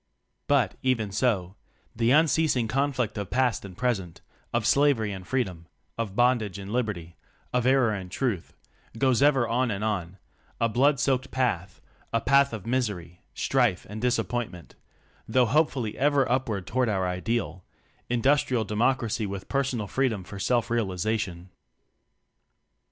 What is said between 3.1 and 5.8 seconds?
of past and present, of slavery and freedom,